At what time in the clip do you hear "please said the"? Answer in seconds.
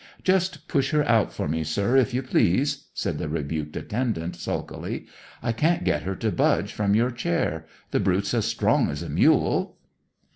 2.23-3.29